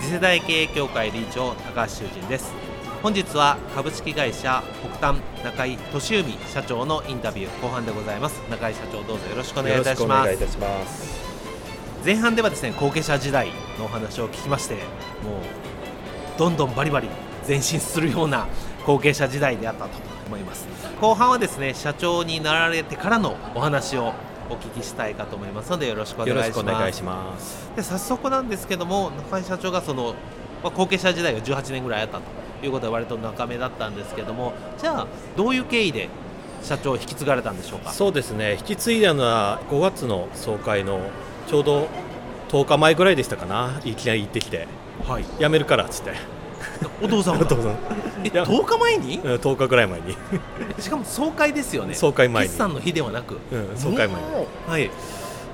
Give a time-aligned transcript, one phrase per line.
[0.00, 2.52] 次世代経営協会理事長高橋修人です。
[3.02, 4.62] 本日は株式会社
[4.98, 8.40] 北端中井俊文社長のインタビュー後半でございます。
[8.50, 10.26] 中井社長どうぞよろしくお願いいたしま
[10.86, 11.26] す。
[12.04, 14.82] 前半ではですね後継者時代のお話を聞きましてもう
[16.38, 17.08] どんどんバリバリ
[17.46, 18.46] 前進するような
[18.86, 19.90] 後継者時代であったと
[20.26, 20.66] 思います。
[21.00, 24.12] 後半はですね社長になられてからのお話を
[24.48, 27.70] お聞きしたいかと思いますのでよろしくお願いします。
[27.74, 30.14] で早速なんですけども中井社長がその、
[30.62, 36.08] まあ、後継者時代が18年ぐらいあったということで割と中目だったんですけどもじゃあどういう経緯で
[36.62, 37.92] 社長を引き継がれたんでしょうか？
[37.92, 38.54] そうですね。
[38.54, 41.00] 引き継いだのは5月の総会の
[41.48, 41.88] ちょうど
[42.48, 43.80] 10日前ぐらいでしたかな。
[43.84, 44.66] いきなり行ってきて、
[45.06, 46.12] はい、辞めるからっつって
[47.02, 47.76] お父さんお父さん。
[48.24, 50.16] え10日前に？10日ぐらい前に。
[50.78, 51.94] しかも総会ですよね。
[51.94, 52.48] 総会前に。
[52.48, 54.46] 決算の日ではなく、うん、総会前に。
[54.66, 54.90] はい。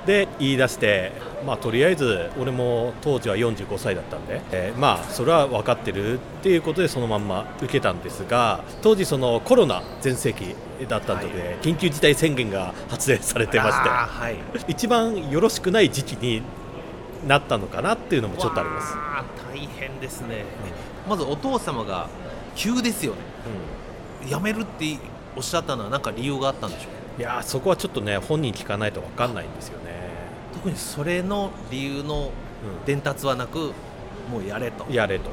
[0.07, 1.13] で言い出して、
[1.47, 10.57] まあ、とりあえず俺も当時は45歳だったんで、えー、まあそれは分かってるっていうことでそのまんま受けたんですが当時そのコロナ全盛期
[10.89, 16.43] だったので、はい、緊急事態宣言が発令されてまして、はい、一番よろしくない時期に
[17.27, 18.95] なったのかなっていうのもちょっとあります。
[19.53, 20.45] 大変ですね、
[21.09, 22.09] まずお父様が
[22.55, 23.19] 急ですよね、
[24.23, 24.97] うん、辞めるって
[25.37, 26.89] おっしゃったのは何か理由があったんでしょ
[27.19, 29.93] ういやそこはちょっとね本人聞かないと分かんないんですよね。
[30.55, 32.31] 特にそれの理由の
[32.87, 33.73] 伝達はなく、うん、
[34.33, 34.87] もうやれと。
[34.91, 35.31] やれと。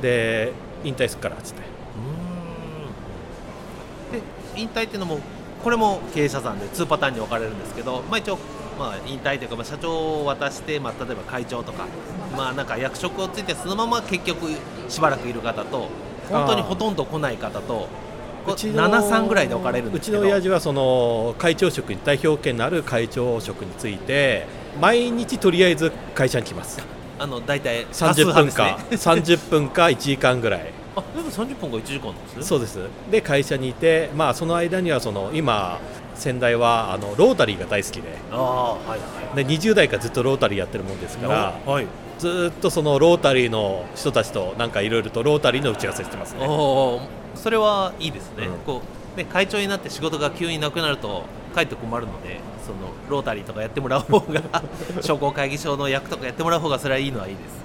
[0.00, 0.52] で
[0.84, 1.62] 引退するからっつって。
[4.12, 4.22] で
[4.56, 5.20] 引退っていうのも
[5.62, 8.38] これも経営者さんで2パターンに分かれるんですけど、まあ、一応
[8.78, 11.86] まあ、引退というか、まあ、社長を渡して、まあ、例えば会長とか,、
[12.36, 14.48] まあ、なんか役職をついてそのまま結局
[14.88, 15.88] しばらくいる方と
[16.30, 17.88] 本当にほとんど来ない方と
[18.46, 24.46] 73ぐらいで置かれるうちの親父はその会長職に代表権のある会長職について
[24.80, 26.80] 毎日とりあえず会社に来ます。
[27.18, 30.72] あの大体30分か、ね、 30分か1時間ぐらい。
[30.96, 32.48] あでも30分か1時間です？
[32.48, 32.78] そうです。
[33.10, 35.78] で会社にいて、まあ、その間にはその今
[36.18, 38.18] 先代はあのロータリーが大好きで。
[38.30, 38.96] あ、はいは
[39.32, 41.86] い、で20代からずっとロータリーやってるもんですから、はい、
[42.18, 46.46] ずっとそのロータリーの人たちとなんかいろいろとロータリーの打ち合わせしてますね。
[47.34, 48.46] それはいいですね。
[48.48, 48.82] うん、こ
[49.14, 51.24] うね会長になって仕事が急になくなると
[51.54, 54.42] 帰って困るのでそのロータリーとかやってもらう方が
[55.00, 57.58] 商工会議所の役とかやってもらう方がそれはいいのはいいです。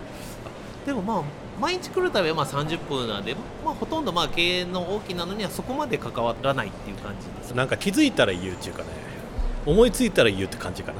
[0.85, 7.51] でもまあ毎日来るたびはまあ30分なんで、まあ、ほとんどまあ経営の大きなのにはそこまで関わらないっていう感じです。
[7.55, 9.13] なんか気づいたら言うっていうかね。
[9.65, 10.97] 思いついたら言うって感じかな、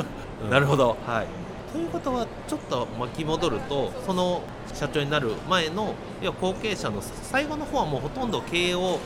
[0.44, 1.26] うん、なるほど、はい、
[1.72, 4.42] ということはちょっと巻き戻るとその
[4.72, 8.98] 社長になる前の要は後継者の最後の方はもうほとんど経営を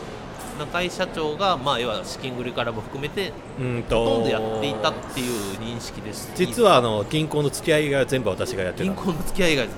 [0.58, 4.04] 中井社長が、まあ、要は資金繰りからも含めてうんと。
[4.04, 6.32] ほとんどやっていたっていう認識です。
[6.34, 8.84] 実はあの銀行の付き合いが全部私がやってた。
[8.84, 9.68] 銀行の付き合いが、うん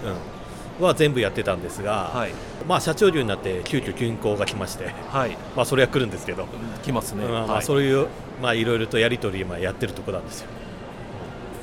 [0.87, 2.33] は全部やってたんですが、はい、
[2.69, 6.47] まあ、社長流になって急遽銀行が来まして、はい、まあ、それは来るんですけど、
[6.83, 8.09] 来ますね、まあ、そういう、
[8.43, 10.49] まあ、いろいろとやり取り今やってるところなんですよ。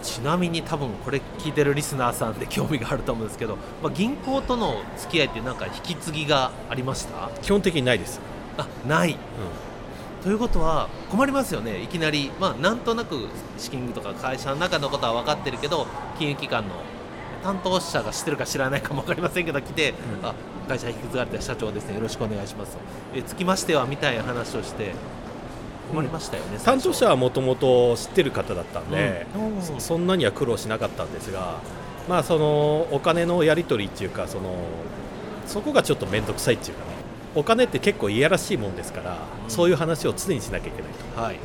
[0.03, 7.29] ちなみに多分これ聞いてるリスナーさんで興味があると思うんですけど、まあ、銀行との付き合いってなんか引き継ぎがありました？
[7.41, 8.21] 基本的にないです。
[8.57, 9.17] あない、うん、
[10.23, 13.27] ということは困りますよねいきなり、まあ、なんとなく
[13.57, 15.87] 資金とか会社の中のことは分かってるけど
[16.17, 16.75] 金融機関の
[17.47, 20.35] 担当者が知ってるか知らないかも分かりませんけど来て、うん、あ
[20.67, 21.95] 会社引き継がれた社長ですね。
[21.95, 22.75] よろしくお願いします
[23.15, 24.91] えつきましてはみたいな話をして
[25.89, 31.61] 困りましたよね、うん、担当者はもともと知ってる方だったんで、うん、そんなには苦労しなかったんですが、
[32.09, 34.53] まあ、そのお金のやり取りっていうかその
[35.45, 36.97] そこがちょっと面倒くさいっていうかね。
[37.33, 41.21] お金って結構いやらしいもんですから、そういう話を常にしなきゃいけないと。
[41.21, 41.39] はい。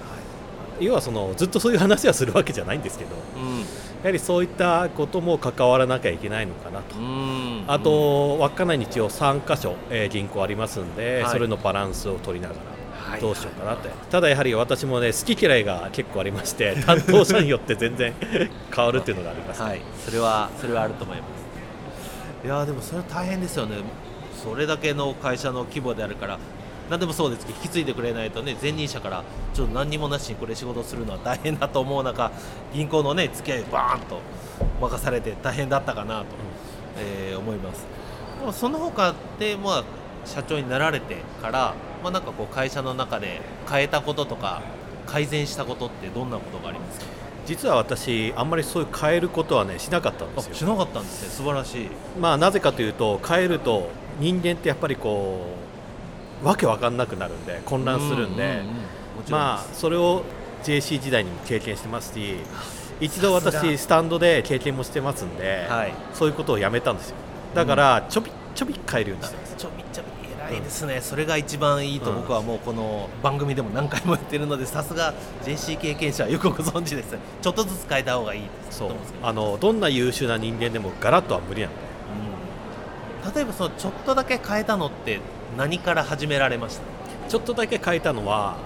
[0.81, 3.64] 要はそのずっとそういう話はするわけじゃないんですけどうん
[4.02, 6.99] やはりそういったことも関わらなきゃいけないのかなと。
[6.99, 7.64] うん。
[7.69, 11.32] あと、稚内に一応3箇所、えー銀行ありますんで、はい。
[11.32, 12.56] それのバランスを取りなが
[12.99, 13.20] はい。
[13.20, 18.12] らどうしようかなって、ただやはり私もね好き嫌いが結構ありまして 担当者によって全然
[18.75, 19.66] 変わるっていうのがあります、ね。
[19.66, 21.25] はい、それはそれはあると思いま
[22.43, 22.46] す。
[22.46, 23.76] いやーでもそれ大変ですよね。
[24.43, 26.38] それだけの会社の規模であるから
[26.92, 29.24] 何でもそうですけど引き継いでくれないとね前任者から
[29.54, 32.30] ちょっと何にもなしにこれ仕事するのは大変だと思う中
[32.74, 34.20] 銀行のね付き合いバーンと
[34.78, 36.26] 任されて大変だったかなと、
[36.98, 37.86] えー思います。
[38.38, 39.84] でもその他でまあ
[40.26, 43.40] 社長になられてからまあなんかこう会社の中で
[43.70, 44.60] 変えたこととか
[45.06, 47.06] 改善したことってどんなことがありますか？
[47.46, 50.50] 実は私あんまりそういう変えることはねしなかったんですよ。
[50.52, 51.30] あしなかったんですね。
[51.30, 51.88] 素晴らしい。
[52.20, 53.88] まあなぜかというと変えると
[54.20, 55.71] 人間ってやっぱりこう
[56.42, 58.66] わけわかんなくなるんで混乱するんで、うううん。
[58.66, 60.24] もちろんまあそれを
[60.64, 62.36] JC 時代にも経験してますし
[63.00, 65.94] 一度私スタンドで経験もしてますんで、はい。
[66.14, 67.16] そういうことをやめたんですよ。
[67.54, 69.56] だからちょびちょび変えるようにしてます。
[69.56, 70.08] ちょびちょび
[70.52, 72.16] 偉いですね、それが一番いいとうん。
[72.18, 77.16] 僕はもうこの番組でも何回も言ってるのでさすが JC 経験者はよくご存知です。
[77.40, 78.90] ちょっとずつ変えた方がいいそう。
[79.22, 81.76] あのどんな優秀な人間でもガラッとは無理なんで。
[81.86, 81.91] うん
[83.34, 85.20] 例えばそのちょっとだけ変えたのって
[85.56, 87.28] 何から始められました？
[87.28, 88.56] ちょっとだけ変えたのは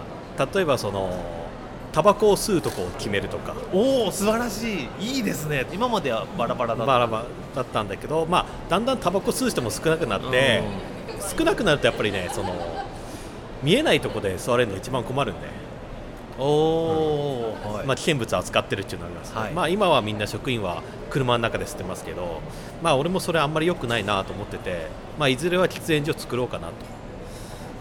[0.54, 1.10] 例えばその
[1.92, 3.54] タバコを吸うとこを決めるとか。
[3.72, 5.16] おお素晴らしい。
[5.16, 5.66] いいですね。
[5.72, 6.86] 今まではバラバラだった。
[6.86, 7.24] バラバラ
[7.54, 10.62] だったんだけど、まあ、だんだんタバコ吸う人も少なくなって、
[11.38, 12.54] 少なくなるとやっぱりねその
[13.62, 15.48] 見えないとこで吸われるの一番困るんで、
[16.38, 17.86] おお、はい。
[17.86, 19.52] まあ、危険物扱ってるっていうのがあります、はい。
[19.52, 22.40] まあ、今はみんな職員は車の中で吸ってますけど、
[22.82, 24.88] まあ、俺もそれあんまり良くないなと思ってて、
[25.18, 26.74] まあ、いずれは喫煙所を作ろうかなと。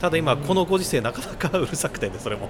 [0.01, 2.49] ただ今このご時世なかなかうるさくてねそれも。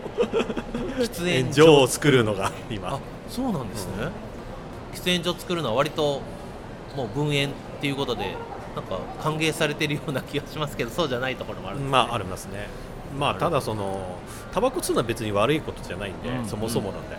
[0.98, 2.96] 喫煙炎上を作るのが今。
[2.96, 3.00] あ
[3.30, 4.10] そうなんですね、
[4.94, 6.22] 喫煙所作るのは割と
[6.96, 8.36] もう分煙っていうことで
[8.76, 11.86] なんか歓迎されてるような気がしますけどそうじゃないところもあるね。
[11.86, 12.68] まあありますね
[13.18, 14.18] まあただその
[14.54, 17.18] タバコ吸うのは別に悪いことじゃないんで、うんそもそもなんで、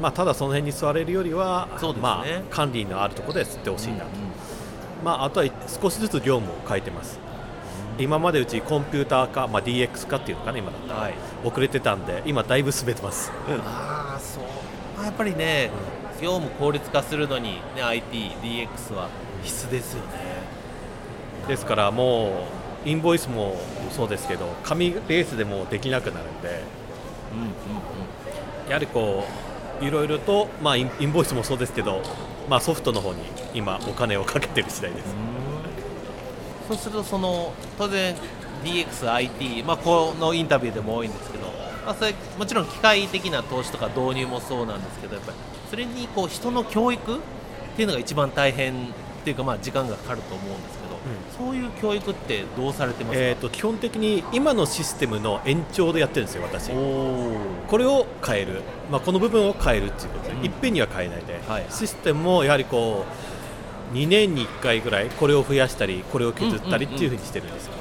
[0.00, 1.92] まあただその辺に座れるよりはね。
[2.00, 4.10] まあ管理のあるところで吸ってほしいなと、うん
[5.04, 5.46] まああとは
[5.80, 7.18] 少しずつ業務を変えてます。
[7.98, 11.14] 今までうちコンピューター化、まあ、DX 化っていうのかな今だったら、はい。
[11.44, 14.42] 遅れてたんで今だいぶ進めてます、ああそう。
[14.96, 15.70] まあやっぱりね、
[16.20, 19.08] 業務効率化するのに、ね、IT、DX は
[19.42, 20.06] 必須ですよね。
[21.48, 22.30] ですからもう
[22.86, 23.56] インボイスも
[23.90, 26.62] そうですけど紙ベースでもできなくなるんで。
[27.32, 27.52] うんうんうん
[28.68, 29.24] やはりこ
[29.80, 32.02] ういろいろと、まあ、インボイスもそうですけど、
[32.48, 33.20] まあ、ソフトの方に
[33.54, 35.14] 今お金をかけてる次第です。
[36.68, 38.16] そうするとその当然
[38.64, 41.46] DX、IT、まあ、このインタビューでも多いんですけど、
[41.84, 45.38] まあ、それもちろん機械的な投資とか導入もそうなんですけどやっぱり
[45.70, 47.20] それにこう人の教育っ
[47.76, 48.76] ていうのが一番大変っ
[49.24, 50.85] ていうかまあ時間がかかると思うんですけど、
[51.36, 56.70] そういう教育ってどうされてますか、えー、と基本的に今のシステムの延長でやってるんですよ、私。
[56.70, 60.44] これを変える、まあ、この部分を変えるっていうことで、うん。
[60.44, 61.66] いっぺんには変えないで、はい。
[61.70, 63.04] システムもやはりこ
[63.92, 67.72] う2年に1回ぐらい、これを増やしたり、これを削ったりっていうふうにしてるんですよ。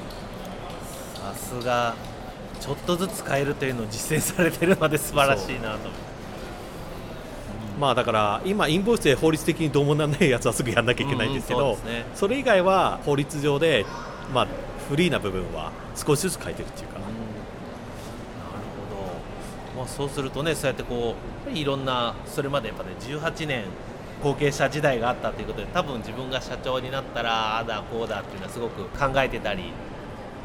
[1.16, 1.95] さすが。
[2.66, 5.89] ちょっとずつ変えるというのを実践されてるので素晴らしいなと。
[5.89, 6.14] ま
[7.89, 12.06] あだから今、インボイスで法律的にどうもならないやつはすぐやらなきゃいけないんですけど、うんうんそね。
[12.16, 13.85] それ以外は法律上で、
[14.33, 14.47] まあ、
[14.88, 17.06] フリーな部分は少しずつ変えてるっていうか、なる
[19.73, 21.16] ほど、まあ、そうするとねそうやってこ
[21.47, 23.66] ういろんなそれまでやっぱね18年
[24.23, 29.71] 後継者時代があったということで多分自分が社長になったらああだこうだっていうのはすごく考えてたり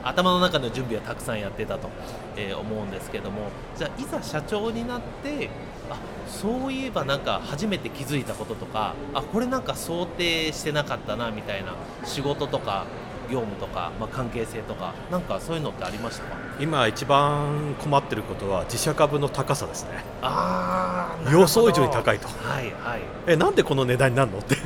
[0.02, 1.88] 頭の中の準備はたくさんやってたと、
[2.37, 5.50] えー思うんですけどもじゃあいざ社長になって
[5.90, 12.87] あそういえばなんか初めて気づいたこととかあこれなんか想定してなかったなみたいな仕事とか
[13.30, 16.37] 業務とか、まあ、関係性とかなんかそういうのってありましたか？
[16.59, 23.00] 今、一番困ってることは自社株の高さですね、ああ予想以上に高いと、はいはい。
[23.28, 24.57] えなんでこの値段になるのって、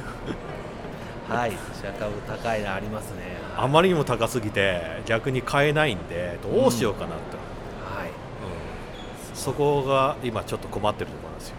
[1.28, 8.08] はい自社株高いのありますねあまりにも高すぎて、逆に買えないんで、どうしようかなと、はい。
[8.08, 9.36] うん。
[9.36, 11.56] そこが今、ちょっと困ってるところなんですよ。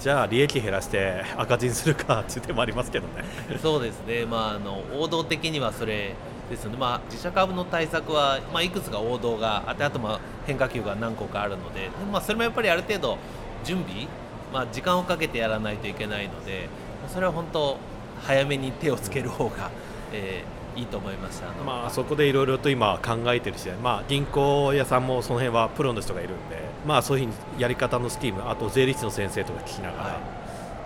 [0.00, 3.24] じゃあ利益減らして赤字にするかっていう手もありますけどね。
[3.60, 6.14] そうですね、まあ、あの王道的にはそれ
[6.48, 13.18] ですよね、まあ、自社株の対策は、まあ、いくつか王道があって、あとまあ変化球が何個かあるので、でまあ、それもやっぱりある程度、
[13.64, 14.06] 準備、
[14.52, 16.68] まあ、時間をかけてやらないといけないので、
[17.08, 17.76] それは本当、
[18.22, 19.70] 早めに手をつける方が、
[20.12, 30.20] えーいいと思いましたあのまあそこでいろいろと今考えてるし、まあ、銀行屋さんもその辺はプロの人がいるんで、まあ、そういうふうにやり方のスキームあと税理士の先生とか聞きながら、は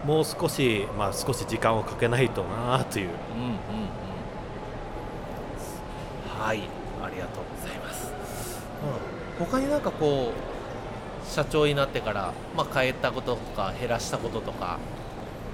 [0.06, 3.08] もう少し、まあ、少し時間をかけないとなという。
[3.36, 3.56] うんうんうん。
[6.44, 6.82] はい。
[7.02, 8.12] ありがとうございます、
[9.38, 14.78] うん、他になんかこう社長になってから、まあ、変えたこととか減らしたこととか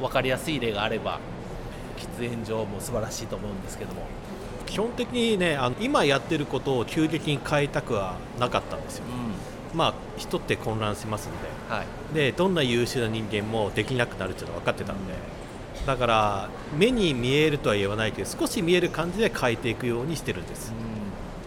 [0.00, 1.20] 分かりやすい例があれば
[1.98, 4.02] 喫煙所も素晴らしいと思うんですけども。
[4.66, 9.04] 基本的にねあの今やってることを急激に変えたくはなかったんですよ、
[9.72, 11.74] うまあ、人って混乱しますんで。
[11.74, 12.14] んはい。
[12.14, 15.14] でどんな優秀な人間もできなくなるっていうのは分かってたんで。
[15.86, 20.72] だから目に見えるとは言わないけど少し見える感じで変えていくようにしてるんです。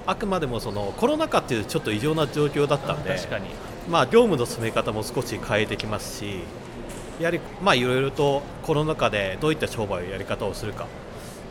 [0.07, 3.15] あくまでもそのコロナ禍っていうちょっと異常な状況だったんで。
[3.15, 3.45] 確かに。
[3.89, 6.39] まあ、業務の進め方も少し変えてきますし
[7.19, 10.87] やはりまあいろいろとコロナ禍でどういった商売をやり方をするか、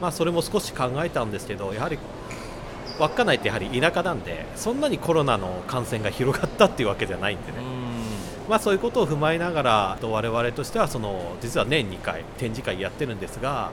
[0.00, 1.98] まあ、それも少し考えたんですけどやはり
[2.98, 7.58] 稚内ってやはり田舎なんでそんなにコロナの感染が広がったっていうわけじゃないんでね、
[8.48, 13.72] まあ、そういうことを踏まえながらと我々としてはその実は年2回展示会やってるんですが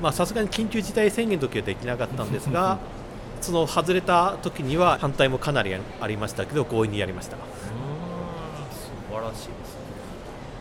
[0.00, 2.78] まあさすがに緊急事態宣言の時はできなかったんですが
[3.42, 7.36] その外れた時には反対もかなりありましたけど強引にやりました。
[9.12, 9.81] 素晴らしいですね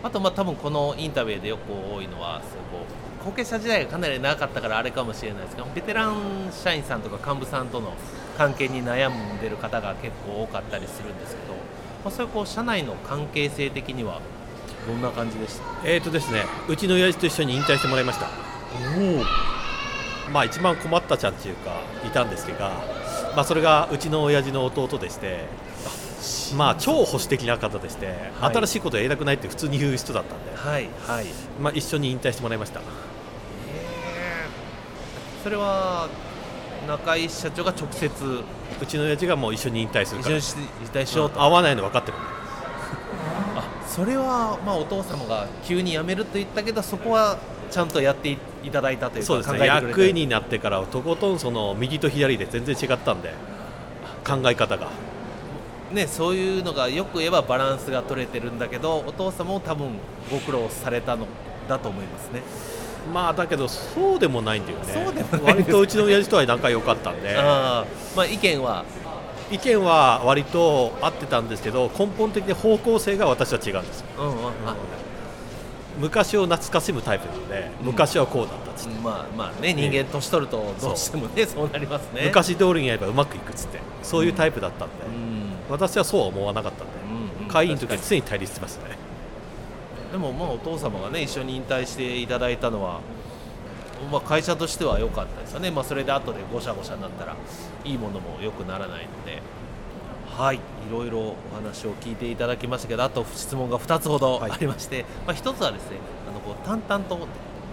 [0.04, 2.42] あとまあ多分このインタビューでよく多いのは
[2.72, 2.86] こ
[3.22, 7.94] う後継者時代がかなり長かったからあれかもしれないですがベテラン社員さんとか幹部さんとの
[8.38, 11.60] 関係に悩んでる方が結構多かったりするんですけど、ま
[12.06, 14.22] あ、そういうこう社内の関係性的には
[14.88, 15.64] どんな感じでした？
[15.88, 18.28] えーとですね、うちの親父と一緒に引退してもらいました。
[20.34, 25.46] まあ一番困ったちゃんっていうかいたんですけど、まあそれがうちの親父の弟でして、
[26.56, 28.08] まあ超保守的な方でして、
[28.40, 28.56] はい。
[28.56, 31.26] 新しいことやりたくないって普通に言う人だったんで、はいはい。
[31.60, 32.82] まあ一緒に引退してもらいました。
[35.44, 36.08] それは
[36.88, 38.14] 中井社長が直接。
[38.82, 40.38] うちの親父がもう一緒に引退するから。
[40.38, 41.42] 一緒に、し引退しようと。
[41.42, 42.18] 合わないの分かってる。
[43.56, 47.38] あそれはまあお父様が急に辞めると言ったけどそこは
[47.70, 48.38] ちゃんとやってい
[48.72, 49.66] ただいたというかそうですね。
[49.66, 53.34] 役員になってからとことんその右と左で全然違ったんで、
[54.26, 54.88] 考え方が。
[55.94, 59.90] ねそういうのがよく言えばバランスが取れてるんだけどお父様も多分
[60.32, 61.28] ご苦労されたの
[61.68, 62.42] だと思いますね。
[63.14, 64.86] まあだけどそうでもないんだよね。
[65.34, 67.34] そう割とうちの親父とは仲良かったんで。
[67.38, 68.86] あーまあ意見は？
[69.52, 74.06] 意見は割と合ってたんですけど根本的に方向性が私は違うんですよ。
[74.20, 74.42] うんうんうん。
[76.00, 77.88] 昔を懐かしむタイプなのでうん。
[77.88, 82.24] 昔はこうだったっつって、まあまあね人間年取るとどうしてもねそうなりますね。
[82.26, 83.80] 昔通りにやればうまくいくっつって。
[84.04, 85.31] そういうタイプだったんで、うん
[85.72, 88.96] 私はそうは思わなかったんで、うんうん会員の時は常に対立してましたね。
[90.12, 93.02] でもまあお父様がね一緒に引退していただいたのは、
[94.10, 97.36] まあ、会社としては良かったですよね、まあ、それで後でごしゃごしゃになったら
[97.84, 99.42] いいものも良くならないので。
[100.32, 100.56] はい。
[100.56, 100.60] い
[100.90, 104.52] ろいろお話を聞いていただきましたけどあと質問が2つほどはい。
[104.52, 105.98] ありまして、まあ、1つはですね
[106.30, 107.28] あのこう淡々と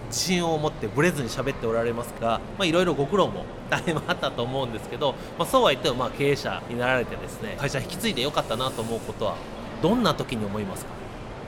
[0.09, 9.35] 自信を持ってブレずに喋っておられますがまあいろいろご苦労も 大変あったと思うんですけど、まあ、そうは言ってもまあ経営者になられてですね会社引き継いでよかったなと思うことは
[9.81, 10.91] どんな時に思いますか？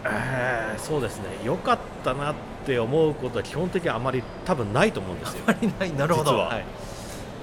[0.06, 1.26] えーそうですね。
[1.44, 5.44] 良かったなって思うことは基本的にあまり多分ないと思うんですよ。
[5.48, 5.94] あまりない。
[5.94, 6.32] なるほど。
[6.32, 6.48] 実は。
[6.48, 6.66] はい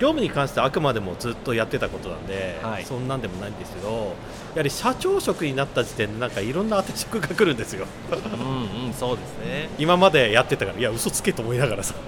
[0.00, 2.84] 業務に関してはあくまでもずっとやってたことなんで、はい。
[2.84, 4.14] そんなんでもないんですけど
[4.54, 7.86] やはり社長職になった時点でなんかいろんな当て職が来るんですよ。
[8.12, 9.68] うんうんそうですね。
[9.78, 11.94] 今までやってたからいや嘘つけと思いながらさ。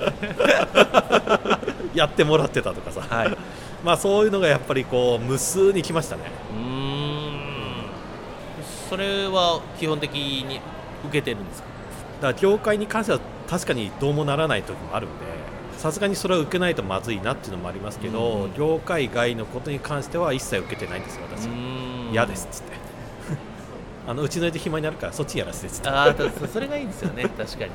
[1.95, 3.37] やってもらってたとかさ、はい。
[3.85, 6.23] まあそういうのがやっぱりこう無数に来ましたね。
[6.55, 7.41] うーん。
[8.89, 10.61] それは基本的に
[11.09, 11.69] 受けてるんですか？
[12.23, 15.25] だから業界に関しては確かにどうもならない時もあるんで
[15.81, 21.47] さすがにそれは受けないとまずいなっていうのもありますけど、うん業界外のことに関しては一切受けてないんですよ私。
[21.47, 22.73] は嫌ですっつって。
[24.07, 25.89] あのうちの家で暇になるからそっちやらせてっつって。
[25.89, 27.23] ああそそれがいいですよね。
[27.35, 27.71] 確かに。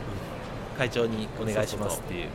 [0.77, 2.27] 会長にお願いしますっていう。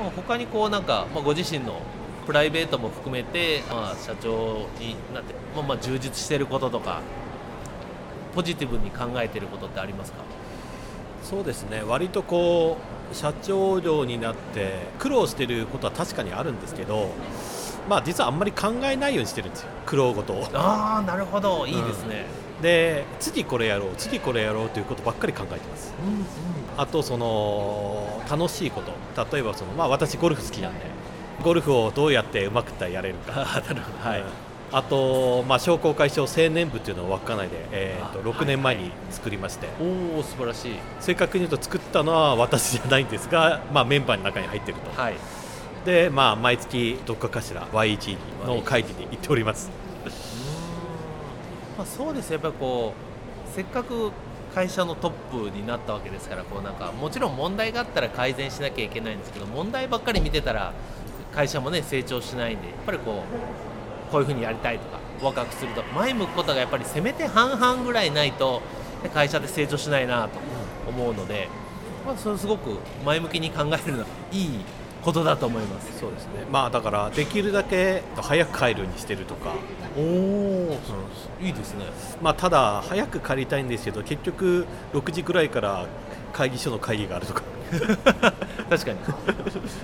[0.00, 1.80] まあ、他にこうなんか、まあ、ご自身の
[2.26, 7.02] プライベートも含めて、まあ、社長になって、まあ、まあ充実してることとか
[8.34, 10.18] ポジティブに考えてることってありますか？
[11.24, 11.82] そうですね。
[11.86, 12.76] 割とこ
[13.12, 17.10] う社長業になって苦労してることは確かにあるんですけど
[17.88, 19.68] まあ実はあんまり考えないようにしてるんですよ。
[19.86, 20.48] 苦労事を。
[20.54, 21.66] ああなるほど。
[21.66, 22.26] いいですね、
[22.62, 25.94] で次これやろう次これやろうということばっかり考えてます。
[26.06, 26.24] うんうん。
[26.76, 28.92] あとその楽しいこと。
[29.36, 30.80] 例えばその、まあ、私ゴルフ好きなんで
[31.42, 33.32] ゴルフをどうやってうまくやれるか、
[33.68, 34.08] なるほど。
[34.08, 34.20] はい。
[34.20, 34.26] うん
[34.76, 40.72] あと、まあ、商工会賞青年部っていうのを稚内で、えー、とあ6年前に作りまして、おお素晴らしい。
[41.00, 45.00] 正確に言うと作ったのは私じゃないんですが、まあ、メンバーの中に入ってると。
[45.00, 45.14] はい。
[45.84, 48.16] で、まあ、毎月どっかかしら Y1
[48.46, 49.70] の会議に行っております。
[51.78, 52.30] まあ、そうです。
[52.30, 54.10] ねやっぱりこうせっかく
[54.54, 60.72] 会社のトップになったわけですからこうなんかもちろん問題があったら改善しなきゃいけないんですけど問題ばっかり見てたら
[61.32, 63.73] 会社もね成長しないんでやっぱりこう
[64.14, 68.62] こういうふうにやりたいとか若くするとか前向くことがやっぱりせめて半々ぐらいないと
[69.02, 70.38] ね会社で成長しないなと
[70.88, 71.48] 思うので、
[72.06, 74.60] まあ、それすごく前向きに考えるのはいい
[75.02, 75.98] ことだと思います。
[75.98, 79.52] そうですねまあだからできるだけ早く帰るようにしてるとか、
[79.98, 80.78] おお、
[81.42, 81.86] いいですね。
[82.22, 85.86] まあ、ただ早く帰りたいんですけど結局6時ぐらいから
[86.34, 87.42] 会議所の会議があるとか、
[88.68, 88.98] 確かに。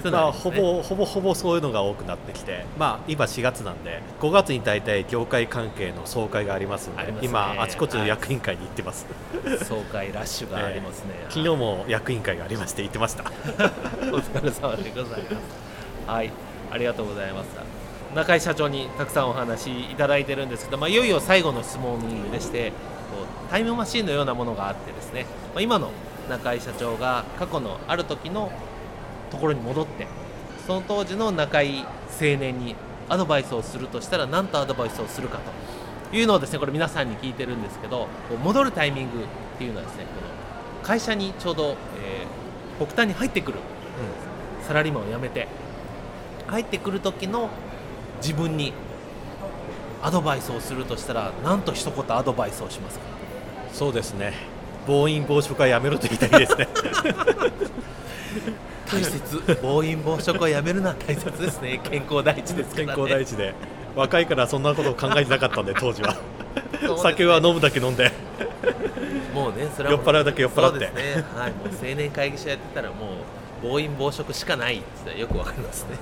[0.03, 7.19] そうまあ、ほぼほぼほぼそういうのが多くなってきて、まあ、今4月なんで5月に大体業界関係の総会がありますのでね。
[7.23, 9.07] 今あちこちの役員会に行ってます、
[9.65, 11.15] 総会ラッシュがありますね。
[11.31, 13.25] 昨日も役員会がありまして行ってました。
[14.13, 15.37] お疲れ様でございます。
[16.07, 16.33] はい、
[16.73, 17.49] ありがとうございます。
[18.15, 22.01] 中井社長にたくさんお話いただいてるんですけど、まあ、いよいよ最後の質問
[22.33, 22.73] でして
[23.51, 25.91] タイムマシンのようなものがあってですね、まあ、今の
[26.31, 28.51] 中井社長が過去のある時の
[29.31, 30.07] ところに戻って
[30.67, 32.75] その当時の中井青年に
[33.09, 35.39] アドバイスをするとしたら何とアドバイスをするか
[36.11, 38.09] というのをですねこれ皆さんに聞いてるんですけど
[38.43, 39.23] 戻るタイミングっ
[39.59, 40.11] ていうのはですねこ
[40.81, 42.41] の会社にちょうど、えー
[42.81, 43.59] 北端に入ってくる
[44.67, 45.49] サラリーマンを辞めて
[46.47, 47.51] 入ってくる時の
[48.23, 48.73] 自分に
[50.03, 53.05] アドバイスをするとしたら何と一言アドバイスをしますか？
[53.75, 54.33] そうですね
[54.87, 56.69] 暴飲暴食はやめろと言いたいですね。
[58.91, 59.59] 大切。
[59.63, 61.81] 暴飲暴食をやめるのは大切ですね。
[61.85, 63.01] 健康第一ですか健らね。
[63.03, 63.55] 康第一で。
[63.97, 66.15] 若いからそんなことを考えてなかったんで当時は。
[66.15, 66.19] ね。
[67.03, 68.11] 酒は飲むだけ飲んで。
[69.35, 70.81] もうねそれはも酔っ払うだけ酔っ払って。
[70.81, 70.91] ね。
[71.37, 71.51] はい。
[71.53, 72.95] もう青年会議所やってたらも
[73.63, 75.97] う暴飲暴食しかないってよくわかりますね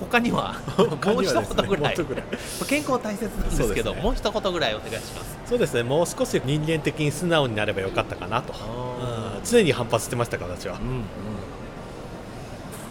[0.00, 0.54] 他には？
[0.78, 1.80] もう一言ぐらい。
[1.80, 2.24] もう一言ぐらい。
[2.68, 4.02] 健康大切なんですけどね。
[4.02, 5.38] もう一言ぐらいお願いします。
[5.46, 5.82] そうですね。
[5.82, 9.44] もう少し人間的に素直になればよかったかなと、あうん。
[9.44, 10.78] 常に反発してましたから私は。
[10.78, 11.02] うんうん。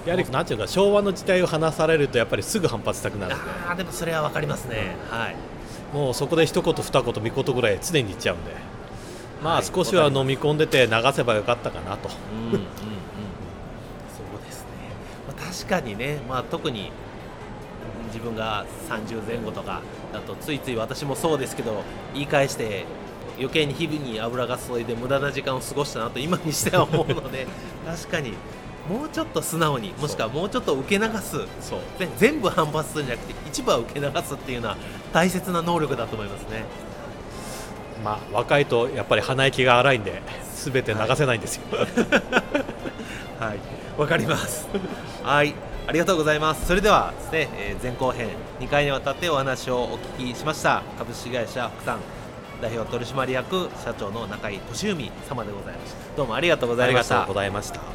[0.06, 4.96] やはりなんていうか昭和の時代を話されるとやっぱりすぐ反発したくなるあーでもそれはわかりますね。
[5.10, 5.36] はい。
[5.94, 8.52] もうそこで一言二言三言ぐらい常に言っちゃうんで。
[9.44, 9.62] まはい。
[9.62, 12.10] あ少しは飲み込んでて流せばよかったかなと。
[12.52, 12.68] うん
[15.68, 16.92] 確かにね、まあ、特に
[18.08, 19.82] 自分が30前後とか
[20.14, 22.86] だとついつい私もそうですけど言い返して
[23.38, 27.48] 余計に日々に油が注いで無駄な時間を過ごしたなと今にしては思うので
[27.86, 28.34] 確かに
[28.88, 31.80] もうちょっと素直にもしくはもうちょっと受け流すそう。
[31.98, 34.78] で全部反発するんじゃなくて一部は受け流すっていうのは
[35.12, 36.64] 大切な能力だと思いますね。
[38.04, 40.22] まあ若いとやっぱり鼻息が荒いんで
[40.56, 41.84] 全て流せないんですよ、は
[42.62, 42.65] い、
[43.48, 43.60] はい
[43.98, 44.68] わかります。
[45.24, 45.54] はい、
[45.88, 46.66] ありがとうございます。
[46.66, 48.30] それではですね、えー前後編
[48.60, 52.00] 2回にわたってお話をお聞きしました株式会社福さん
[52.62, 56.18] 代表取締役社長の中井俊文様でございました。
[56.18, 57.40] どうもありがとうございましたありがとうご。
[57.42, 57.95] ざいました